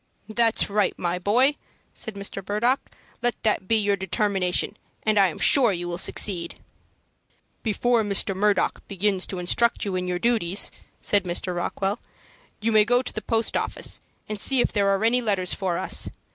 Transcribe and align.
"That's 0.29 0.67
right, 0.67 0.97
my 0.97 1.19
boy," 1.19 1.57
said 1.93 2.15
Mr. 2.15 2.41
Murdock. 2.49 2.79
"Let 3.21 3.35
that 3.43 3.67
be 3.67 3.75
your 3.75 3.95
determination, 3.95 4.77
and 5.03 5.19
I 5.19 5.27
am 5.27 5.37
sure 5.37 5.71
you 5.71 5.87
will 5.87 5.99
succeed." 5.99 6.55
"Before 7.61 8.01
Mr. 8.01 8.35
Murdock 8.35 8.81
begins 8.87 9.27
to 9.27 9.37
instruct 9.37 9.85
you 9.85 9.95
in 9.95 10.07
your 10.07 10.17
duties," 10.17 10.71
said 11.01 11.23
Mr. 11.25 11.55
Rockwell, 11.55 11.99
"you 12.61 12.71
may 12.71 12.83
go 12.83 13.03
to 13.03 13.13
the 13.13 13.21
post 13.21 13.55
office, 13.55 14.01
and 14.27 14.41
see 14.41 14.59
if 14.59 14.71
there 14.71 14.89
are 14.89 15.05
any 15.05 15.21
letters 15.21 15.53
for 15.53 15.77
us. 15.77 16.09